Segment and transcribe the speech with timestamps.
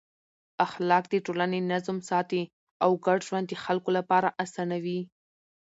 [0.65, 2.41] اخلاق د ټولنې نظم ساتي
[2.83, 4.99] او ګډ ژوند د خلکو لپاره اسانوي.